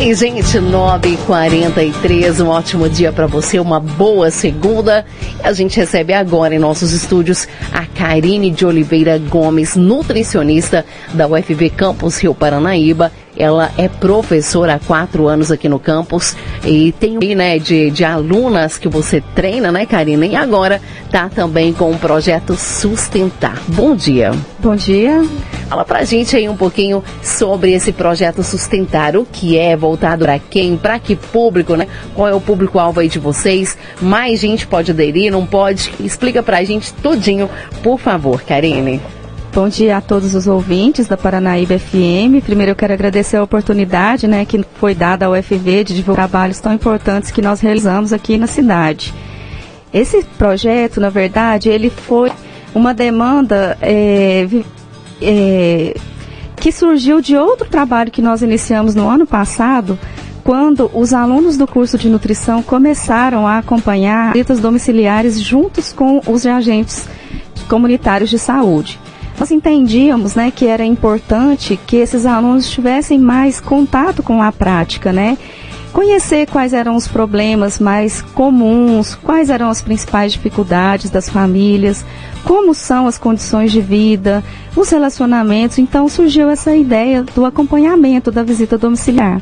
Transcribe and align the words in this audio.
aí, 0.00 0.14
gente, 0.14 0.58
9h43, 0.58 2.42
um 2.42 2.48
ótimo 2.48 2.88
dia 2.88 3.12
para 3.12 3.26
você, 3.26 3.60
uma 3.60 3.78
boa 3.78 4.30
segunda. 4.30 5.04
E 5.44 5.46
a 5.46 5.52
gente 5.52 5.76
recebe 5.76 6.14
agora 6.14 6.54
em 6.54 6.58
nossos 6.58 6.92
estúdios 6.92 7.46
a 7.70 7.84
Karine 7.84 8.50
de 8.50 8.64
Oliveira 8.64 9.18
Gomes, 9.18 9.76
nutricionista 9.76 10.86
da 11.12 11.28
UFV 11.28 11.68
Campus 11.70 12.18
Rio 12.18 12.34
Paranaíba. 12.34 13.12
Ela 13.36 13.70
é 13.78 13.88
professora 13.88 14.74
há 14.74 14.78
quatro 14.78 15.28
anos 15.28 15.50
aqui 15.50 15.68
no 15.68 15.78
campus 15.78 16.36
e 16.64 16.92
tem 16.92 17.18
né, 17.34 17.58
de, 17.58 17.90
de 17.90 18.04
alunas 18.04 18.76
que 18.76 18.88
você 18.88 19.22
treina, 19.34 19.70
né, 19.70 19.86
Karina? 19.86 20.26
E 20.26 20.34
agora 20.34 20.80
tá 21.10 21.28
também 21.28 21.72
com 21.72 21.90
o 21.90 21.98
projeto 21.98 22.56
Sustentar. 22.56 23.58
Bom 23.68 23.94
dia. 23.94 24.32
Bom 24.58 24.74
dia. 24.74 25.22
Fala 25.68 25.84
pra 25.84 26.04
gente 26.04 26.36
aí 26.36 26.48
um 26.48 26.56
pouquinho 26.56 27.02
sobre 27.22 27.72
esse 27.72 27.92
projeto 27.92 28.42
Sustentar. 28.42 29.16
O 29.16 29.24
que 29.24 29.56
é, 29.56 29.76
voltado 29.90 30.24
para 30.24 30.38
quem, 30.38 30.76
para 30.76 30.98
que 30.98 31.16
público, 31.16 31.74
né? 31.74 31.88
Qual 32.14 32.28
é 32.28 32.34
o 32.34 32.40
público-alvo 32.40 33.00
aí 33.00 33.08
de 33.08 33.18
vocês? 33.18 33.76
Mais 34.00 34.40
gente 34.40 34.66
pode 34.66 34.92
aderir, 34.92 35.32
não 35.32 35.44
pode? 35.44 35.92
Explica 36.00 36.42
pra 36.42 36.62
gente 36.62 36.92
todinho, 36.94 37.50
por 37.82 37.98
favor, 37.98 38.40
Karine. 38.42 39.00
Bom 39.52 39.68
dia 39.68 39.96
a 39.96 40.00
todos 40.00 40.36
os 40.36 40.46
ouvintes 40.46 41.08
da 41.08 41.16
Paranaíba 41.16 41.76
FM. 41.76 42.40
Primeiro 42.44 42.70
eu 42.70 42.76
quero 42.76 42.92
agradecer 42.92 43.36
a 43.36 43.42
oportunidade 43.42 44.28
né, 44.28 44.44
que 44.44 44.64
foi 44.74 44.94
dada 44.94 45.26
ao 45.26 45.32
UFV 45.32 45.82
de 45.82 45.96
divulgar 45.96 46.28
trabalhos 46.28 46.60
tão 46.60 46.72
importantes 46.72 47.32
que 47.32 47.42
nós 47.42 47.60
realizamos 47.60 48.12
aqui 48.12 48.38
na 48.38 48.46
cidade. 48.46 49.12
Esse 49.92 50.22
projeto, 50.38 51.00
na 51.00 51.10
verdade, 51.10 51.68
ele 51.68 51.90
foi 51.90 52.30
uma 52.72 52.94
demanda 52.94 53.76
é, 53.82 54.46
é, 55.20 55.96
que 56.60 56.70
surgiu 56.70 57.20
de 57.20 57.36
outro 57.36 57.68
trabalho 57.68 58.10
que 58.10 58.20
nós 58.20 58.42
iniciamos 58.42 58.94
no 58.94 59.08
ano 59.08 59.26
passado, 59.26 59.98
quando 60.44 60.90
os 60.94 61.14
alunos 61.14 61.56
do 61.56 61.66
curso 61.66 61.96
de 61.96 62.08
nutrição 62.08 62.62
começaram 62.62 63.46
a 63.46 63.58
acompanhar 63.58 64.32
visitas 64.32 64.60
domiciliares 64.60 65.40
juntos 65.40 65.92
com 65.92 66.20
os 66.26 66.46
agentes 66.46 67.08
comunitários 67.68 68.30
de 68.30 68.38
saúde 68.38 68.98
nós 69.40 69.50
entendíamos 69.50 70.34
né, 70.34 70.52
que 70.54 70.66
era 70.66 70.84
importante 70.84 71.80
que 71.86 71.96
esses 71.96 72.26
alunos 72.26 72.68
tivessem 72.68 73.18
mais 73.18 73.58
contato 73.58 74.22
com 74.22 74.42
a 74.42 74.52
prática, 74.52 75.14
né? 75.14 75.38
Conhecer 75.92 76.46
quais 76.46 76.72
eram 76.72 76.94
os 76.94 77.08
problemas 77.08 77.80
mais 77.80 78.22
comuns, 78.22 79.16
quais 79.16 79.50
eram 79.50 79.68
as 79.68 79.82
principais 79.82 80.32
dificuldades 80.32 81.10
das 81.10 81.28
famílias, 81.28 82.04
como 82.44 82.74
são 82.74 83.08
as 83.08 83.18
condições 83.18 83.72
de 83.72 83.80
vida, 83.80 84.42
os 84.76 84.88
relacionamentos. 84.88 85.78
Então 85.78 86.08
surgiu 86.08 86.48
essa 86.48 86.74
ideia 86.76 87.24
do 87.34 87.44
acompanhamento 87.44 88.30
da 88.30 88.42
visita 88.44 88.78
domiciliar. 88.78 89.40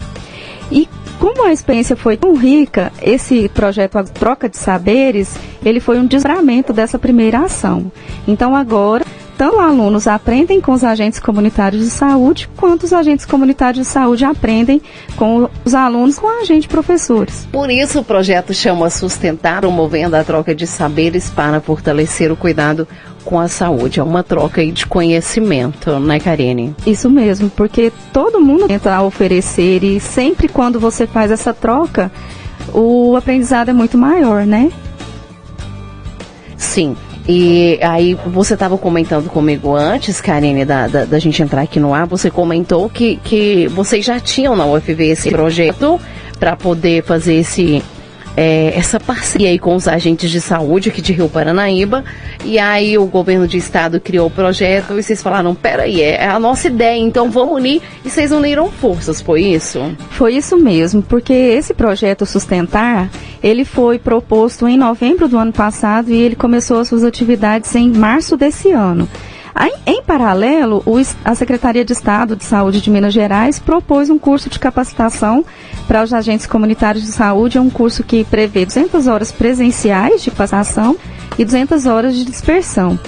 E 0.72 0.88
como 1.18 1.44
a 1.44 1.52
experiência 1.52 1.96
foi 1.96 2.16
tão 2.16 2.34
rica, 2.34 2.92
esse 3.02 3.48
projeto 3.50 3.96
a 3.96 4.04
Troca 4.04 4.48
de 4.48 4.56
Saberes, 4.56 5.36
ele 5.64 5.80
foi 5.80 5.98
um 5.98 6.06
desdobramento 6.06 6.72
dessa 6.72 6.98
primeira 6.98 7.40
ação. 7.40 7.90
Então 8.26 8.54
agora 8.54 9.04
tanto 9.38 9.60
alunos 9.60 10.08
aprendem 10.08 10.60
com 10.60 10.72
os 10.72 10.82
agentes 10.82 11.20
comunitários 11.20 11.84
de 11.84 11.90
saúde, 11.90 12.50
quanto 12.56 12.82
os 12.82 12.92
agentes 12.92 13.24
comunitários 13.24 13.86
de 13.86 13.92
saúde 13.92 14.24
aprendem 14.24 14.82
com 15.16 15.48
os 15.64 15.74
alunos, 15.74 16.18
com 16.18 16.26
a 16.26 16.44
gente 16.44 16.66
professores. 16.66 17.46
Por 17.52 17.70
isso 17.70 18.00
o 18.00 18.04
projeto 18.04 18.52
chama 18.52 18.90
Sustentar, 18.90 19.60
promovendo 19.60 20.16
a 20.16 20.24
troca 20.24 20.52
de 20.52 20.66
saberes 20.66 21.30
para 21.30 21.60
fortalecer 21.60 22.32
o 22.32 22.36
cuidado 22.36 22.86
com 23.24 23.38
a 23.38 23.46
saúde. 23.46 24.00
É 24.00 24.02
uma 24.02 24.24
troca 24.24 24.66
de 24.66 24.84
conhecimento, 24.84 26.00
né, 26.00 26.18
Karine? 26.18 26.74
Isso 26.84 27.08
mesmo, 27.08 27.48
porque 27.48 27.92
todo 28.12 28.40
mundo 28.40 28.66
tenta 28.66 29.00
oferecer 29.02 29.84
e 29.84 30.00
sempre 30.00 30.48
quando 30.48 30.80
você 30.80 31.06
faz 31.06 31.30
essa 31.30 31.54
troca, 31.54 32.10
o 32.74 33.14
aprendizado 33.14 33.68
é 33.68 33.72
muito 33.72 33.96
maior, 33.96 34.44
né? 34.44 34.72
Sim. 36.56 36.96
E 37.30 37.78
aí 37.82 38.14
você 38.14 38.54
estava 38.54 38.78
comentando 38.78 39.28
comigo 39.28 39.76
antes, 39.76 40.18
Karine, 40.18 40.64
da, 40.64 40.88
da, 40.88 41.04
da, 41.04 41.18
gente 41.18 41.42
entrar 41.42 41.60
aqui 41.60 41.78
no 41.78 41.92
ar, 41.92 42.06
você 42.06 42.30
comentou 42.30 42.88
que, 42.88 43.16
que 43.16 43.68
vocês 43.68 44.02
já 44.02 44.18
tinham 44.18 44.56
na 44.56 44.64
UFV 44.64 45.10
esse 45.10 45.30
projeto 45.30 46.00
para 46.40 46.56
poder 46.56 47.04
fazer 47.04 47.34
esse 47.34 47.82
é, 48.40 48.72
essa 48.78 49.00
parceria 49.00 49.48
aí 49.48 49.58
com 49.58 49.74
os 49.74 49.88
agentes 49.88 50.30
de 50.30 50.40
saúde 50.40 50.90
aqui 50.90 51.02
de 51.02 51.12
Rio 51.12 51.28
Paranaíba. 51.28 52.04
E 52.44 52.56
aí 52.56 52.96
o 52.96 53.04
governo 53.04 53.48
de 53.48 53.56
estado 53.56 53.98
criou 53.98 54.28
o 54.28 54.30
projeto 54.30 54.96
e 54.96 55.02
vocês 55.02 55.20
falaram, 55.20 55.56
peraí, 55.56 56.00
é 56.00 56.24
a 56.24 56.38
nossa 56.38 56.68
ideia, 56.68 57.00
então 57.00 57.32
vamos 57.32 57.56
unir. 57.56 57.82
E 58.04 58.08
vocês 58.08 58.30
uniram 58.30 58.70
forças, 58.70 59.20
foi 59.20 59.42
isso? 59.42 59.80
Foi 60.10 60.34
isso 60.34 60.56
mesmo, 60.56 61.02
porque 61.02 61.32
esse 61.32 61.74
projeto 61.74 62.24
Sustentar, 62.24 63.10
ele 63.42 63.64
foi 63.64 63.98
proposto 63.98 64.68
em 64.68 64.78
novembro 64.78 65.26
do 65.26 65.36
ano 65.36 65.52
passado 65.52 66.12
e 66.12 66.22
ele 66.22 66.36
começou 66.36 66.78
as 66.78 66.86
suas 66.86 67.02
atividades 67.02 67.74
em 67.74 67.90
março 67.90 68.36
desse 68.36 68.70
ano. 68.70 69.08
Em 69.86 70.02
paralelo, 70.02 70.84
a 71.24 71.34
Secretaria 71.34 71.84
de 71.84 71.92
Estado 71.92 72.36
de 72.36 72.44
Saúde 72.44 72.80
de 72.80 72.90
Minas 72.90 73.14
Gerais 73.14 73.58
propôs 73.58 74.10
um 74.10 74.18
curso 74.18 74.50
de 74.50 74.58
capacitação 74.58 75.44
para 75.86 76.02
os 76.02 76.12
agentes 76.12 76.46
comunitários 76.46 77.04
de 77.04 77.10
saúde, 77.10 77.56
é 77.56 77.60
um 77.60 77.70
curso 77.70 78.04
que 78.04 78.22
prevê 78.24 78.66
200 78.66 79.06
horas 79.06 79.32
presenciais 79.32 80.22
de 80.22 80.30
capacitação 80.30 80.96
e 81.38 81.44
200 81.44 81.86
horas 81.86 82.14
de 82.14 82.24
dispersão. 82.24 82.98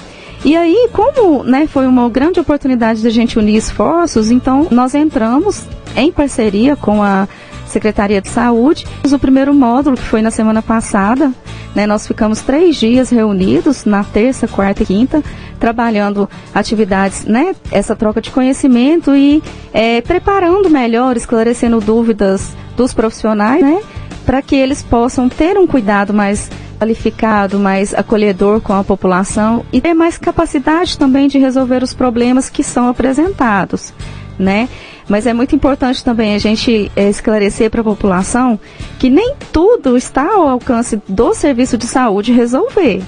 E 0.43 0.57
aí, 0.57 0.89
como 0.93 1.45
né, 1.45 1.67
foi 1.67 1.87
uma 1.87 2.09
grande 2.09 2.41
oportunidade 2.41 3.03
da 3.03 3.11
gente 3.11 3.39
unir 3.39 3.57
esforços, 3.57 4.31
então 4.31 4.67
nós 4.71 4.95
entramos 4.95 5.67
em 5.95 6.11
parceria 6.11 6.75
com 6.75 7.03
a 7.03 7.29
Secretaria 7.67 8.23
de 8.23 8.29
Saúde. 8.29 8.87
O 9.05 9.19
primeiro 9.19 9.53
módulo, 9.53 9.97
que 9.97 10.03
foi 10.03 10.23
na 10.23 10.31
semana 10.31 10.63
passada, 10.63 11.31
né, 11.75 11.87
nós 11.87 12.07
ficamos 12.07 12.41
três 12.41 12.77
dias 12.77 13.11
reunidos, 13.11 13.85
na 13.85 14.03
terça, 14.05 14.49
quarta 14.49 14.83
e 14.83 14.87
quinta, 14.87 15.23
trabalhando 15.59 16.29
atividades, 16.55 17.25
né, 17.25 17.55
essa 17.71 17.95
troca 17.95 18.21
de 18.21 18.31
conhecimento 18.31 19.15
e 19.15 19.43
é, 19.73 20.01
preparando 20.01 20.71
melhor, 20.71 21.17
esclarecendo 21.17 21.81
dúvidas 21.81 22.55
dos 22.77 22.95
profissionais, 22.95 23.63
né, 23.63 23.81
para 24.25 24.43
que 24.43 24.57
eles 24.57 24.83
possam 24.83 25.29
ter 25.29 25.59
um 25.59 25.67
cuidado 25.67 26.13
mais 26.13 26.51
qualificado, 26.79 27.59
mais 27.59 27.93
acolhedor 27.93 28.61
com 28.63 28.73
a 28.73 28.83
população 28.83 29.67
e 29.71 29.83
ter 29.83 29.93
mais 29.93 30.17
capacidade 30.17 30.99
também 30.99 31.29
de 31.29 31.39
resolver 31.39 31.83
os 31.83 31.93
problemas 31.93 32.49
que 32.49 32.65
são 32.65 32.89
apresentados, 32.89 33.93
né? 34.41 34.69
Mas 35.07 35.27
é 35.27 35.35
muito 35.35 35.55
importante 35.55 36.03
também 36.03 36.35
a 36.35 36.39
gente 36.39 36.91
é, 36.97 37.09
esclarecer 37.09 37.71
para 37.71 37.83
a 37.83 37.85
população 37.85 38.59
que 38.99 39.11
nem 39.11 39.35
tudo 39.53 39.97
está 39.97 40.27
ao 40.33 40.49
alcance 40.49 41.01
do 41.07 41.35
serviço 41.35 41.77
de 41.77 41.87
saúde 41.87 42.33
resolver. 42.33 43.03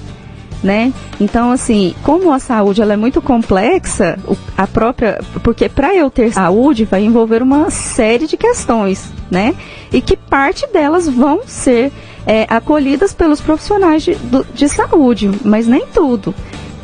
Né? 0.62 0.92
Então, 1.20 1.50
assim, 1.50 1.92
como 2.04 2.32
a 2.32 2.38
saúde 2.38 2.80
ela 2.80 2.92
é 2.92 2.96
muito 2.96 3.20
complexa, 3.20 4.16
a 4.56 4.64
própria, 4.64 5.20
porque 5.42 5.68
para 5.68 5.92
eu 5.92 6.08
ter 6.08 6.32
saúde 6.32 6.84
vai 6.84 7.02
envolver 7.02 7.42
uma 7.42 7.68
série 7.68 8.28
de 8.28 8.36
questões, 8.36 9.12
né? 9.28 9.56
E 9.92 10.00
que 10.00 10.16
parte 10.16 10.64
delas 10.68 11.08
vão 11.08 11.40
ser 11.44 11.90
é, 12.24 12.46
acolhidas 12.48 13.12
pelos 13.12 13.40
profissionais 13.40 14.04
de, 14.04 14.16
de 14.54 14.68
saúde, 14.68 15.32
mas 15.44 15.66
nem 15.66 15.84
tudo. 15.92 16.32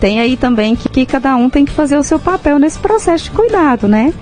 Tem 0.00 0.18
aí 0.18 0.36
também 0.36 0.74
que, 0.74 0.88
que 0.88 1.06
cada 1.06 1.36
um 1.36 1.48
tem 1.48 1.64
que 1.64 1.72
fazer 1.72 1.96
o 1.98 2.02
seu 2.02 2.18
papel 2.18 2.58
nesse 2.58 2.80
processo 2.80 3.24
de 3.24 3.30
cuidado, 3.30 3.86
né? 3.86 4.12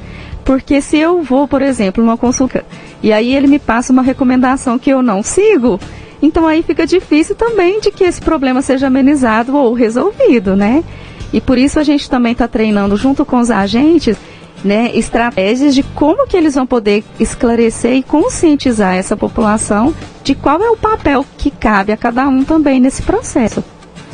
Porque 0.47 0.81
se 0.81 0.97
eu 0.97 1.23
vou, 1.23 1.49
por 1.49 1.61
exemplo, 1.61 2.03
numa 2.03 2.17
consulta 2.17 2.65
e 3.03 3.13
aí 3.13 3.35
ele 3.35 3.49
me 3.49 3.59
passa 3.59 3.93
uma 3.93 4.01
recomendação 4.01 4.79
que 4.79 4.89
eu 4.89 5.03
não 5.03 5.21
sigo, 5.21 5.79
então 6.23 6.47
aí 6.47 6.63
fica 6.63 6.87
difícil 6.87 7.35
também 7.35 7.81
de 7.81 7.91
que 7.91 8.05
esse 8.05 8.23
problema 8.23 8.63
seja 8.63 8.87
amenizado 8.87 9.57
ou 9.57 9.75
resolvido, 9.75 10.55
né? 10.55 10.85
E 11.33 11.41
por 11.41 11.59
isso 11.59 11.81
a 11.81 11.83
gente 11.83 12.09
também 12.09 12.31
está 12.31 12.47
treinando 12.47 12.97
junto 12.97 13.25
com 13.25 13.41
os 13.41 13.51
agentes 13.51 14.17
né, 14.65 14.91
estratégias 14.95 15.75
de 15.75 15.83
como 15.83 16.27
que 16.29 16.37
eles 16.37 16.55
vão 16.55 16.65
poder 16.65 17.05
esclarecer 17.19 17.95
e 17.95 18.03
conscientizar 18.03 18.95
essa 18.95 19.17
população 19.17 19.93
de 20.23 20.37
qual 20.37 20.63
é 20.63 20.71
o 20.71 20.77
papel 20.77 21.27
que 21.37 21.51
cabe 21.51 21.91
a 21.91 21.97
cada 21.97 22.27
um 22.29 22.45
também 22.45 22.79
nesse 22.79 23.03
processo. 23.03 23.63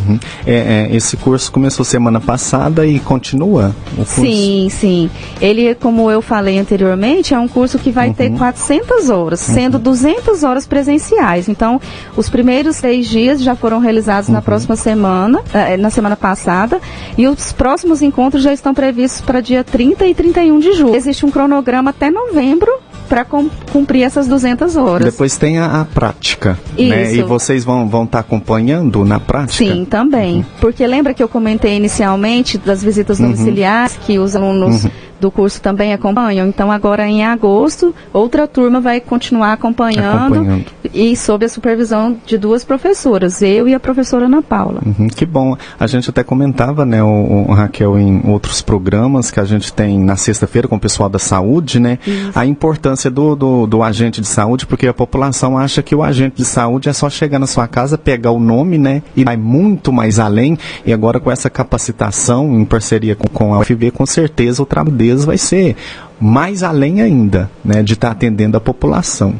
Uhum. 0.08 0.18
É, 0.46 0.88
é, 0.90 0.96
esse 0.96 1.16
curso 1.16 1.50
começou 1.50 1.84
semana 1.84 2.20
passada 2.20 2.86
e 2.86 2.98
continua? 3.00 3.74
Sim, 4.06 4.68
sim. 4.70 5.10
Ele, 5.40 5.74
como 5.74 6.10
eu 6.10 6.20
falei 6.20 6.58
anteriormente, 6.58 7.34
é 7.34 7.38
um 7.38 7.48
curso 7.48 7.78
que 7.78 7.90
vai 7.90 8.08
uhum. 8.08 8.14
ter 8.14 8.30
400 8.32 9.10
horas, 9.10 9.48
uhum. 9.48 9.54
sendo 9.54 9.78
200 9.78 10.42
horas 10.42 10.66
presenciais. 10.66 11.48
Então, 11.48 11.80
os 12.16 12.28
primeiros 12.28 12.80
três 12.80 13.08
dias 13.08 13.42
já 13.42 13.54
foram 13.54 13.78
realizados 13.78 14.28
na 14.28 14.38
uhum. 14.38 14.44
próxima 14.44 14.76
semana, 14.76 15.40
eh, 15.52 15.76
na 15.76 15.90
semana 15.90 16.16
passada, 16.16 16.80
e 17.16 17.26
os 17.26 17.52
próximos 17.52 18.02
encontros 18.02 18.42
já 18.42 18.52
estão 18.52 18.74
previstos 18.74 19.20
para 19.20 19.40
dia 19.40 19.64
30 19.64 20.06
e 20.06 20.14
31 20.14 20.58
de 20.58 20.72
julho. 20.72 20.94
Existe 20.94 21.24
um 21.24 21.30
cronograma 21.30 21.90
até 21.90 22.10
novembro 22.10 22.70
para 23.12 23.26
cumprir 23.70 24.04
essas 24.04 24.26
200 24.26 24.74
horas. 24.74 25.04
Depois 25.04 25.36
tem 25.36 25.58
a, 25.58 25.82
a 25.82 25.84
prática, 25.84 26.58
Isso. 26.78 26.88
né? 26.88 27.14
E 27.14 27.22
vocês 27.22 27.62
vão 27.62 27.86
vão 27.86 28.04
estar 28.04 28.22
tá 28.22 28.26
acompanhando 28.26 29.04
na 29.04 29.20
prática? 29.20 29.62
Sim, 29.62 29.84
também. 29.84 30.36
Uhum. 30.36 30.44
Porque 30.58 30.86
lembra 30.86 31.12
que 31.12 31.22
eu 31.22 31.28
comentei 31.28 31.76
inicialmente 31.76 32.56
das 32.56 32.82
visitas 32.82 33.20
uhum. 33.20 33.26
domiciliares 33.26 33.98
que 33.98 34.18
os 34.18 34.34
alunos 34.34 34.84
uhum. 34.84 34.90
Do 35.22 35.30
curso 35.30 35.62
também 35.62 35.92
acompanham. 35.92 36.48
Então, 36.48 36.70
agora 36.70 37.06
em 37.06 37.24
agosto, 37.24 37.94
outra 38.12 38.48
turma 38.48 38.80
vai 38.80 39.00
continuar 39.00 39.52
acompanhando, 39.52 40.34
acompanhando. 40.34 40.66
e 40.92 41.16
sob 41.16 41.46
a 41.46 41.48
supervisão 41.48 42.16
de 42.26 42.36
duas 42.36 42.64
professoras, 42.64 43.40
eu 43.40 43.68
e 43.68 43.74
a 43.74 43.78
professora 43.78 44.26
Ana 44.26 44.42
Paula. 44.42 44.80
Uhum, 44.84 45.06
que 45.06 45.24
bom. 45.24 45.56
A 45.78 45.86
gente 45.86 46.10
até 46.10 46.24
comentava, 46.24 46.84
né, 46.84 47.00
o, 47.02 47.46
o, 47.48 47.52
Raquel, 47.52 47.96
em 47.98 48.20
outros 48.26 48.60
programas 48.60 49.30
que 49.30 49.38
a 49.38 49.44
gente 49.44 49.72
tem 49.72 49.96
na 49.98 50.16
sexta-feira 50.16 50.66
com 50.66 50.74
o 50.74 50.80
pessoal 50.80 51.08
da 51.08 51.20
saúde, 51.20 51.78
né, 51.78 52.00
Isso. 52.04 52.32
a 52.34 52.44
importância 52.44 53.08
do, 53.08 53.36
do, 53.36 53.66
do, 53.66 53.82
agente 53.82 54.20
de 54.20 54.26
saúde, 54.26 54.66
porque 54.66 54.88
a 54.88 54.94
população 54.94 55.56
acha 55.56 55.82
que 55.82 55.94
o 55.94 56.02
agente 56.02 56.38
de 56.38 56.44
saúde 56.44 56.88
é 56.88 56.92
só 56.92 57.08
chegar 57.08 57.38
na 57.38 57.46
sua 57.46 57.68
casa, 57.68 57.96
pegar 57.96 58.32
o 58.32 58.40
nome, 58.40 58.76
né, 58.76 59.02
e 59.16 59.22
vai 59.22 59.36
muito 59.36 59.92
mais 59.92 60.18
além. 60.18 60.58
E 60.84 60.92
agora 60.92 61.20
com 61.20 61.30
essa 61.30 61.48
capacitação 61.48 62.58
em 62.58 62.64
parceria 62.64 63.14
com, 63.14 63.28
com 63.28 63.54
a 63.54 63.60
UFV, 63.60 63.92
com 63.92 64.04
certeza 64.04 64.60
o 64.60 64.66
trabalho 64.66 64.96
deles 65.12 65.24
vai 65.24 65.38
ser 65.38 65.76
mais 66.20 66.62
além 66.62 67.00
ainda, 67.00 67.50
né, 67.64 67.82
de 67.82 67.94
estar 67.94 68.08
tá 68.08 68.12
atendendo 68.12 68.56
a 68.56 68.60
população. 68.60 69.34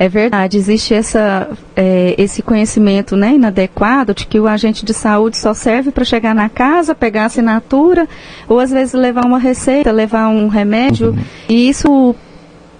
É 0.00 0.08
verdade, 0.08 0.56
existe 0.56 0.94
essa, 0.94 1.48
é, 1.74 2.14
esse 2.16 2.40
conhecimento 2.40 3.16
né, 3.16 3.34
inadequado 3.34 4.14
de 4.14 4.26
que 4.26 4.38
o 4.38 4.46
agente 4.46 4.84
de 4.84 4.94
saúde 4.94 5.36
só 5.36 5.52
serve 5.52 5.90
para 5.90 6.04
chegar 6.04 6.34
na 6.34 6.48
casa, 6.48 6.94
pegar 6.94 7.24
a 7.24 7.26
assinatura, 7.26 8.06
ou 8.48 8.60
às 8.60 8.70
vezes 8.70 8.94
levar 8.94 9.24
uma 9.24 9.40
receita, 9.40 9.90
levar 9.90 10.28
um 10.28 10.46
remédio. 10.46 11.08
Uhum. 11.08 11.18
E 11.48 11.68
isso 11.68 12.14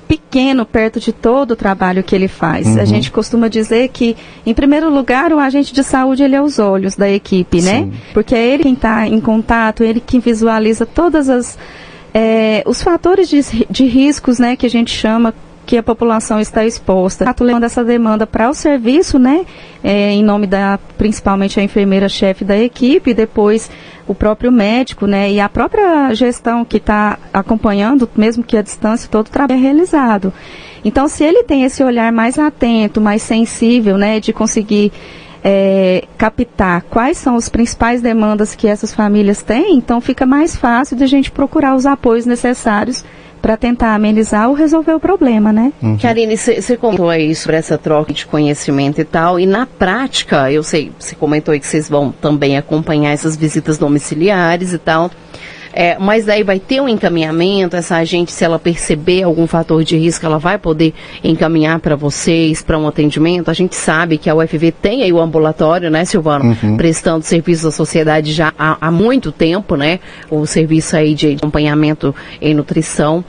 pequeno 0.07 0.65
perto 0.65 1.01
de 1.01 1.13
todo 1.13 1.51
o 1.51 1.57
trabalho 1.57 2.05
que 2.05 2.15
ele 2.15 2.29
faz. 2.29 2.69
Uhum. 2.69 2.81
A 2.81 2.85
gente 2.85 3.11
costuma 3.11 3.49
dizer 3.49 3.89
que, 3.89 4.17
em 4.47 4.55
primeiro 4.55 4.89
lugar, 4.89 5.33
o 5.33 5.41
agente 5.41 5.75
de 5.75 5.83
saúde 5.83 6.23
ele 6.23 6.37
é 6.37 6.41
os 6.41 6.61
olhos 6.61 6.95
da 6.95 7.11
equipe, 7.11 7.61
né? 7.61 7.81
Sim. 7.81 7.85
né? 7.87 7.93
Porque 8.15 8.35
é 8.35 8.47
ele 8.47 8.63
quem 8.63 8.75
está 8.75 9.09
em 9.09 9.21
contato, 9.21 9.83
ele 9.83 10.01
que 10.01 10.21
visualiza 10.21 10.87
todas 10.87 11.29
as 11.29 11.59
é, 12.15 12.63
os 12.67 12.83
fatores 12.83 13.29
de, 13.29 13.67
de 13.69 13.87
riscos, 13.87 14.39
né, 14.39 14.57
que 14.57 14.67
a 14.67 14.71
gente 14.71 14.91
chama 14.91 15.35
que 15.67 15.77
a 15.77 15.83
população 15.83 16.41
está 16.41 16.65
exposta. 16.65 17.27
Levando 17.39 17.65
essa 17.65 17.85
demanda 17.85 18.27
para 18.27 18.49
o 18.49 18.55
serviço, 18.55 19.19
né, 19.19 19.45
é, 19.85 20.13
em 20.13 20.25
nome 20.25 20.47
da, 20.47 20.79
principalmente 20.97 21.61
a 21.61 21.63
enfermeira-chefe 21.63 22.43
da 22.43 22.57
equipe, 22.57 23.13
depois 23.13 23.71
o 24.07 24.15
próprio 24.15 24.51
médico, 24.51 25.07
né, 25.07 25.31
e 25.31 25.39
a 25.39 25.49
própria 25.49 26.15
gestão 26.15 26.65
que 26.65 26.79
está 26.79 27.19
acompanhando, 27.33 28.09
mesmo 28.17 28.43
que 28.43 28.57
a 28.57 28.63
distância, 28.63 29.11
todo 29.11 29.27
o 29.27 29.31
trabalho 29.31 29.59
é 29.59 29.63
realizado. 29.63 30.33
Então, 30.83 31.07
se 31.07 31.23
ele 31.23 31.43
tem 31.43 31.65
esse 31.65 31.85
olhar 31.85 32.11
mais 32.13 32.39
atento, 32.39 32.99
mais 32.99 33.21
sensível, 33.21 33.99
né, 33.99 34.21
de 34.21 34.33
conseguir 34.33 34.91
é, 35.43 36.05
captar 36.17 36.83
quais 36.83 37.19
são 37.19 37.37
as 37.37 37.49
principais 37.49 38.03
demandas 38.03 38.55
que 38.55 38.67
essas 38.67 38.93
famílias 38.93 39.43
têm, 39.43 39.77
então 39.77 40.01
fica 40.01 40.27
mais 40.27 40.57
fácil 40.57 40.97
de 40.97 41.05
a 41.05 41.07
gente 41.07 41.31
procurar 41.31 41.75
os 41.75 41.87
apoios 41.87 42.27
necessários 42.27 43.05
para 43.41 43.57
tentar 43.57 43.95
amenizar 43.95 44.49
ou 44.49 44.55
resolver 44.55 44.93
o 44.93 45.01
problema, 45.01 45.53
né? 45.53 45.73
Uhum. 45.81 45.97
Karine, 45.97 46.37
você 46.37 46.77
contou 46.77 47.09
aí 47.09 47.35
sobre 47.35 47.57
essa 47.57 47.79
troca 47.79 48.13
de 48.13 48.27
conhecimento 48.27 49.01
e 49.01 49.05
tal, 49.05 49.39
e 49.39 49.47
na 49.47 49.65
prática, 49.65 50.51
eu 50.51 50.63
sei, 50.63 50.93
você 50.99 51.15
comentou 51.15 51.53
aí 51.53 51.61
que 51.61 51.67
vocês 51.67 51.89
vão 51.89 52.11
também 52.11 52.59
acompanhar 52.59 53.13
essas 53.13 53.37
visitas 53.37 53.79
domiciliares 53.79 54.73
e 54.73 54.79
tal. 54.79 55.11
É, 55.81 55.97
mas 55.97 56.25
daí 56.25 56.43
vai 56.43 56.59
ter 56.59 56.81
um 56.81 56.89
encaminhamento, 56.89 57.77
essa 57.77 57.99
agente, 57.99 58.33
se 58.33 58.45
ela 58.45 58.59
perceber 58.59 59.23
algum 59.23 59.47
fator 59.47 59.85
de 59.85 59.97
risco, 59.97 60.27
ela 60.27 60.37
vai 60.37 60.59
poder 60.59 60.93
encaminhar 61.23 61.79
para 61.79 61.95
vocês, 61.95 62.61
para 62.61 62.77
um 62.77 62.89
atendimento. 62.89 63.49
A 63.49 63.55
gente 63.55 63.77
sabe 63.77 64.19
que 64.19 64.29
a 64.29 64.35
UFV 64.35 64.73
tem 64.73 65.05
aí 65.05 65.13
o 65.13 65.21
ambulatório, 65.21 65.89
né, 65.89 66.05
Silvano, 66.05 66.57
uhum. 66.65 66.77
prestando 66.77 67.25
serviços 67.25 67.67
à 67.67 67.71
sociedade 67.71 68.33
já 68.33 68.53
há, 68.59 68.77
há 68.81 68.91
muito 68.91 69.31
tempo, 69.31 69.77
né, 69.77 70.01
o 70.29 70.45
serviço 70.47 70.97
aí 70.97 71.15
de 71.15 71.37
acompanhamento 71.37 72.13
em 72.43 72.55
nutrição 72.55 73.25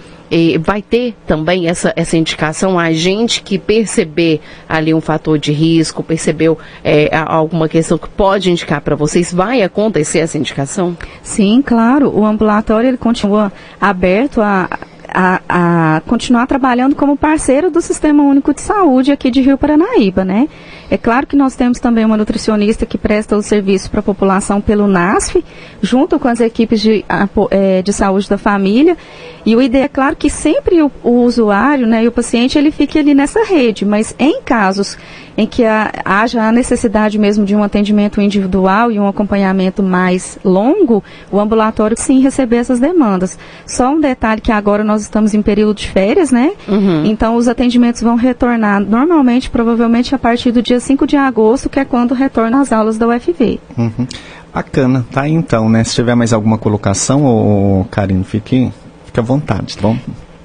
vai 0.59 0.81
ter 0.81 1.15
também 1.25 1.67
essa, 1.67 1.93
essa 1.95 2.15
indicação 2.17 2.77
a 2.77 2.91
gente 2.91 3.41
que 3.41 3.57
perceber 3.57 4.41
ali 4.67 4.93
um 4.93 5.01
fator 5.01 5.37
de 5.37 5.51
risco, 5.51 6.03
percebeu 6.03 6.57
é, 6.83 7.09
alguma 7.13 7.67
questão 7.67 7.97
que 7.97 8.09
pode 8.09 8.51
indicar 8.51 8.81
para 8.81 8.95
vocês, 8.95 9.33
vai 9.33 9.61
acontecer 9.61 10.19
essa 10.19 10.37
indicação? 10.37 10.95
Sim, 11.21 11.61
claro. 11.65 12.09
O 12.15 12.25
ambulatório 12.25 12.87
ele 12.87 12.97
continua 12.97 13.51
aberto 13.79 14.41
a, 14.41 14.69
a, 15.13 15.41
a, 15.49 16.01
continuar 16.01 16.45
trabalhando 16.47 16.95
como 16.95 17.17
parceiro 17.17 17.71
do 17.71 17.81
Sistema 17.81 18.23
Único 18.23 18.53
de 18.53 18.61
Saúde 18.61 19.11
aqui 19.11 19.31
de 19.31 19.41
Rio 19.41 19.57
Paranaíba, 19.57 20.23
né? 20.23 20.47
É 20.89 20.97
claro 20.97 21.27
que 21.27 21.35
nós 21.35 21.55
temos 21.55 21.79
também 21.79 22.03
uma 22.03 22.17
nutricionista 22.17 22.85
que 22.85 22.97
presta 22.97 23.37
o 23.37 23.41
serviço 23.41 23.91
para 23.91 23.99
a 23.99 24.03
população 24.03 24.59
pelo 24.59 24.87
NASF, 24.87 25.43
junto 25.81 26.19
com 26.19 26.27
as 26.27 26.39
equipes 26.39 26.81
de, 26.81 27.05
é, 27.51 27.81
de 27.81 27.93
saúde 27.93 28.27
da 28.27 28.37
família. 28.37 28.97
E 29.45 29.55
o 29.55 29.61
ideia 29.61 29.85
é 29.85 29.87
claro 29.87 30.15
que 30.15 30.29
sempre 30.29 30.81
o, 30.81 30.91
o 31.03 31.23
usuário 31.23 31.87
né, 31.87 32.03
e 32.03 32.07
o 32.07 32.11
paciente 32.11 32.57
ele 32.57 32.71
fique 32.71 32.97
ali 32.97 33.13
nessa 33.13 33.43
rede, 33.43 33.85
mas 33.85 34.15
em 34.19 34.41
casos 34.41 34.97
em 35.39 35.47
que 35.47 35.63
a, 35.63 35.89
haja 36.03 36.43
a 36.43 36.51
necessidade 36.51 37.17
mesmo 37.17 37.45
de 37.45 37.55
um 37.55 37.63
atendimento 37.63 38.19
individual 38.19 38.91
e 38.91 38.99
um 38.99 39.07
acompanhamento 39.07 39.81
mais 39.81 40.37
longo, 40.43 41.01
o 41.31 41.39
ambulatório 41.39 41.95
sim 41.97 42.19
receber 42.19 42.57
essas 42.57 42.77
demandas. 42.77 43.39
Só 43.65 43.89
um 43.89 44.01
detalhe 44.01 44.41
que 44.41 44.51
agora 44.51 44.83
nós 44.83 45.01
estamos 45.01 45.33
em 45.33 45.41
período 45.41 45.77
de 45.77 45.87
férias, 45.87 46.29
né? 46.29 46.51
Uhum. 46.67 47.05
Então 47.05 47.37
os 47.37 47.47
atendimentos 47.47 48.01
vão 48.01 48.15
retornar 48.15 48.81
normalmente, 48.81 49.49
provavelmente 49.49 50.13
a 50.13 50.19
partir 50.19 50.51
do 50.51 50.61
dia 50.61 50.78
5 50.79 51.07
de 51.07 51.15
agosto, 51.15 51.69
que 51.69 51.79
é 51.79 51.85
quando 51.85 52.13
retornam 52.13 52.61
as 52.61 52.71
aulas 52.71 52.97
da 52.97 53.07
UFV. 53.07 53.59
Uhum. 53.77 54.07
Bacana, 54.53 55.05
tá 55.11 55.21
aí 55.21 55.31
então, 55.31 55.69
né? 55.69 55.83
Se 55.83 55.93
tiver 55.93 56.15
mais 56.15 56.33
alguma 56.33 56.57
colocação, 56.57 57.25
ô, 57.25 57.85
Karine, 57.91 58.23
fique, 58.23 58.71
fique 59.05 59.19
à 59.19 59.23
vontade, 59.23 59.77
tá 59.77 59.83
bom? 59.83 59.97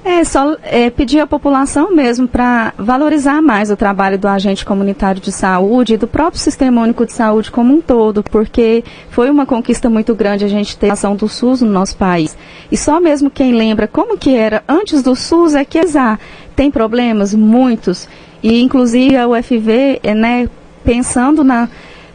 É, 0.05 0.23
só 0.23 0.55
é, 0.61 0.91
pedir 0.91 1.19
à 1.19 1.25
população 1.25 1.89
mesmo 1.89 2.27
para 2.27 2.75
valorizar 2.77 3.41
mais 3.41 3.71
o 3.71 3.75
trabalho 3.75 4.19
do 4.19 4.27
agente 4.27 4.63
comunitário 4.63 5.19
de 5.19 5.31
saúde 5.31 5.95
e 5.95 5.97
do 5.97 6.05
próprio 6.05 6.39
Sistema 6.39 6.83
Único 6.83 7.07
de 7.07 7.11
Saúde 7.11 7.49
como 7.49 7.73
um 7.73 7.81
todo, 7.81 8.21
porque 8.21 8.83
foi 9.09 9.31
uma 9.31 9.47
conquista 9.47 9.89
muito 9.89 10.13
grande 10.13 10.45
a 10.45 10.47
gente 10.47 10.77
ter 10.77 10.91
a 10.91 10.93
ação 10.93 11.15
do 11.15 11.27
SUS 11.27 11.61
no 11.61 11.71
nosso 11.71 11.97
país. 11.97 12.37
E 12.71 12.77
só 12.77 13.01
mesmo 13.01 13.31
quem 13.31 13.55
lembra 13.55 13.87
como 13.87 14.15
que 14.15 14.35
era 14.35 14.63
antes 14.69 15.01
do 15.01 15.15
SUS 15.15 15.55
é 15.55 15.65
que 15.65 15.79
exar. 15.79 16.19
Tem 16.55 16.69
problemas? 16.69 17.33
Muitos. 17.33 18.07
E 18.45 18.61
inclusive 18.61 19.17
a 19.17 19.27
UFV, 19.27 19.99
é, 20.03 20.13
né, 20.13 20.47
pensando 20.83 21.43
na 21.43 21.67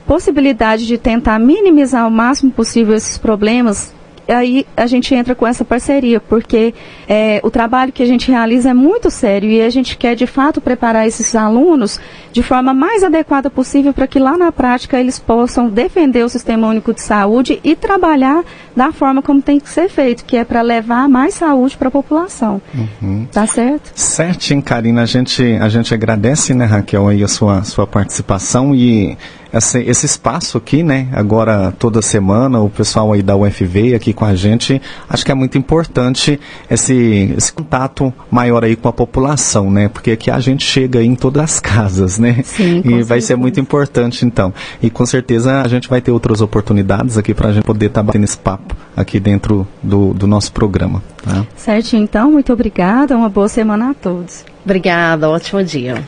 possibilidade 0.07 0.87
de 0.87 0.97
tentar 0.97 1.41
minimizar 1.41 2.07
o 2.07 2.11
máximo 2.11 2.53
possível 2.53 2.95
esses 2.95 3.19
problemas, 3.19 3.93
aí 4.29 4.65
a 4.77 4.87
gente 4.87 5.13
entra 5.13 5.35
com 5.35 5.45
essa 5.45 5.65
parceria, 5.65 6.21
porque 6.21 6.73
é, 7.09 7.41
o 7.43 7.51
trabalho 7.51 7.91
que 7.91 8.01
a 8.01 8.07
gente 8.07 8.31
realiza 8.31 8.71
é 8.71 8.75
muito 8.75 9.11
sério 9.11 9.51
e 9.51 9.61
a 9.61 9.71
gente 9.71 9.97
quer 9.97 10.15
de 10.15 10.25
fato 10.25 10.61
preparar 10.61 11.05
esses 11.05 11.35
alunos 11.35 11.99
de 12.33 12.43
forma 12.43 12.73
mais 12.73 13.03
adequada 13.03 13.51
possível 13.51 13.93
para 13.93 14.07
que 14.07 14.19
lá 14.19 14.37
na 14.37 14.53
prática 14.53 14.99
eles 14.99 15.19
possam 15.19 15.69
defender 15.69 16.25
o 16.25 16.29
Sistema 16.29 16.69
Único 16.69 16.95
de 16.95 17.03
Saúde 17.03 17.61
e 17.63 17.75
trabalhar 17.75 18.45
da 18.75 18.93
forma 18.93 19.23
como 19.23 19.43
tem 19.43 19.59
que 19.59 19.69
ser 19.69 19.89
feito, 19.89 20.25
que 20.25 20.37
é 20.37 20.45
para 20.45 20.63
levar 20.63 21.09
mais 21.09 21.35
saúde 21.35 21.77
para 21.77 21.89
a 21.89 21.91
população. 21.91 22.61
Uhum. 22.75 23.27
Tá 23.31 23.47
certo? 23.47 23.93
Certinho, 23.95 24.63
Karina. 24.63 25.03
A 25.03 25.07
gente, 25.07 25.43
a 25.61 25.69
gente 25.69 25.93
agradece, 25.93 26.55
né, 26.55 26.65
Raquel, 26.65 27.09
aí 27.09 27.23
a 27.23 27.29
sua, 27.29 27.63
sua 27.65 27.87
participação 27.87 28.75
e 28.75 29.17
esse, 29.53 29.81
esse 29.83 30.07
espaço 30.07 30.57
aqui, 30.59 30.83
né? 30.83 31.09
Agora 31.13 31.73
toda 31.79 32.01
semana 32.01 32.61
o 32.61 32.71
pessoal 32.71 33.13
aí 33.13 33.23
da 33.23 33.37
UFV 33.37 33.95
aqui 33.95 34.13
com 34.13 34.25
a 34.25 34.35
gente, 34.35 34.81
acho 35.09 35.25
que 35.25 35.33
é 35.33 35.35
muito 35.35 35.59
importante 35.59 36.39
esse, 36.71 37.35
esse 37.37 37.53
contato 37.53 38.13
maior 38.31 38.65
aí 38.65 38.77
com 38.77 38.89
a 38.89 38.93
população, 38.93 39.71
né? 39.71 39.89
Porque 39.89 40.13
aqui 40.13 40.31
a 40.31 40.39
gente 40.39 40.65
chega 40.65 41.03
em 41.03 41.15
todas 41.15 41.43
as 41.43 41.61
casas, 41.61 42.19
né? 42.21 42.41
Sim, 42.45 42.83
e 42.85 43.03
vai 43.03 43.21
ser 43.21 43.37
muito 43.37 43.59
importante 43.59 44.25
então. 44.25 44.53
E 44.83 44.91
com 44.91 45.05
certeza 45.07 45.63
a 45.63 45.69
gente 45.69 45.89
vai 45.89 46.01
ter 46.01 46.11
outras 46.11 46.41
oportunidades 46.41 47.17
aqui 47.17 47.35
para 47.35 47.49
a 47.49 47.53
gente 47.53 47.65
poder 47.65 47.87
estar 47.87 48.01
tá 48.01 48.05
batendo 48.05 48.25
esse 48.25 48.39
papo 48.39 48.77
aqui 48.97 49.19
dentro 49.19 49.67
do, 49.83 50.13
do 50.13 50.27
nosso 50.27 50.53
programa. 50.53 51.03
Tá? 51.23 51.47
Certo, 51.57 51.97
então, 51.97 52.31
muito 52.31 52.53
obrigada, 52.53 53.17
uma 53.17 53.29
boa 53.29 53.49
semana 53.49 53.91
a 53.91 53.95
todos. 53.95 54.45
Obrigada, 54.65 55.29
ótimo 55.29 55.63
dia. 55.65 56.05